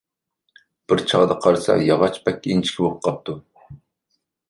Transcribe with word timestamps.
بىر 0.93 1.03
چاغدا 1.11 1.37
قارىسا، 1.45 1.77
ياغاچ 1.91 2.19
بەك 2.31 2.51
ئىنچىكە 2.55 2.83
بولۇپ 2.85 3.01
قاپتۇ. 3.09 3.41